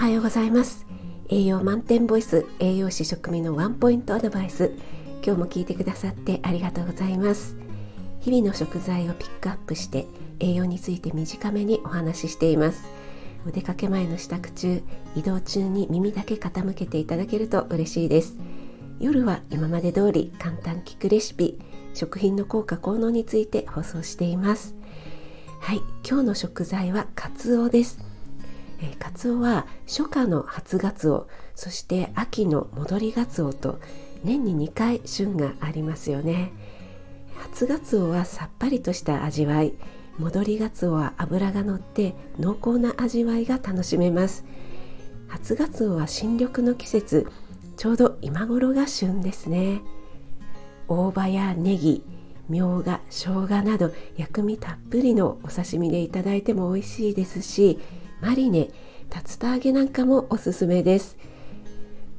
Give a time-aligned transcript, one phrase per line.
[0.00, 0.86] はようございます。
[1.28, 4.72] 栄養満点ボイス栄養士食味のワンポイントアドバイス。
[5.22, 7.54] 今日も聞いてくださってありがとうございます。
[8.20, 10.06] 日々の食材をピックアップして
[10.38, 12.82] 栄養について短めにお話ししています。
[13.46, 14.82] お出かけ前の支度中
[15.16, 18.38] 移動中に耳だけ傾けていただけると嬉しいです。
[19.00, 21.58] 夜は今まで通り簡単聞くレシピ
[21.92, 24.74] 食品の効果効能について放送しています。
[25.60, 28.09] はい今日の食材はカツオです。
[28.80, 33.78] えー、カツオは初夏の初ガツオそして秋の戻りガツオと
[34.24, 36.52] 年に2回旬がありますよね。
[37.36, 39.72] 初ガツオはさっぱりとした味わい
[40.18, 44.44] 戻りガツオは脂がのって濃厚な味わいが楽しめます。
[45.28, 47.28] 初ガツオは新緑の季節
[47.76, 49.80] ちょうど今頃が旬ですね。
[50.88, 52.02] 大葉やネギ
[52.48, 57.78] みょうが生姜など薬味たっぷりのお刺身でいただいても美味しいですし
[58.20, 58.68] マリネ
[59.08, 61.16] 竜田揚げなんかもおすすめです。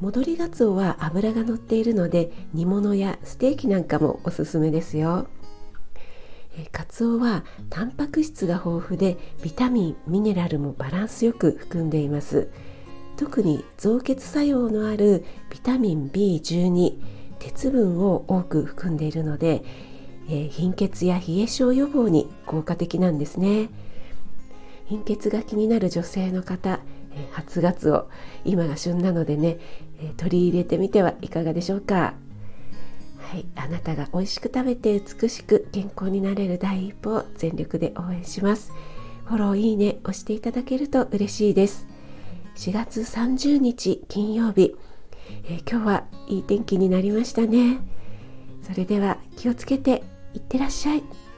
[0.00, 5.28] 戻りがつおは脂が乗っているので煮物やステーキなんかもおすすめですよ。
[6.72, 12.48] カツオはタンパク質が豊富でビタミンミネラルもバランスよく含んでいます。
[13.16, 16.94] 特に造血作用のあるビタミン B12
[17.38, 19.62] 鉄分を多く含んでいるので、
[20.28, 23.68] えー、貧血や冷え症予防に効果的なんですね。
[24.90, 26.80] 貧血が気になる女性の方、
[27.14, 28.08] え、初ガツオ
[28.44, 29.58] 今が旬なのでね、
[30.00, 32.14] え、取り入れてみてはいかがでしょうか。
[33.18, 38.72] はい、あなたが美味しく食べて美しく健康になれる第一歩を全力で応援します。
[39.26, 41.86] フォローいいね押していただけると嬉しいです。
[42.56, 44.74] 4月30日金曜日、
[45.44, 47.78] えー、今日はいい天気になりましたね。
[48.62, 50.02] それでは気をつけて
[50.34, 51.29] いってらっしゃい。